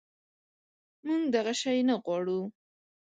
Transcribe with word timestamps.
منږ 1.05 1.23
دغه 1.35 1.53
شی 1.61 1.79
نه 1.87 1.95
غواړو 2.03 2.41